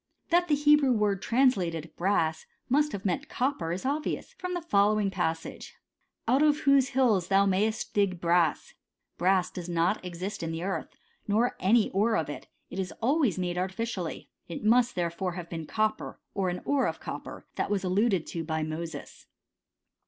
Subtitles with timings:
[0.17, 4.55] * That the Hebrew word tram* lated brass must have meant copper is obvious, fVom
[4.55, 5.75] the following passage:'^
[6.33, 8.73] Out of whose hills tho!l mayest dig brass/'f
[9.19, 10.95] Brass does not exist in the eartht
[11.27, 15.67] nor any ore of it, it is always made artificially; it must therefore have been
[15.67, 19.27] copper, or an ore of copper, that was alluded to by Moses.